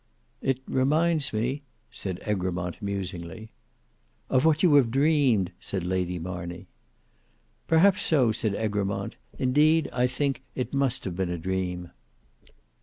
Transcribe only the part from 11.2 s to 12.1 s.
a dream."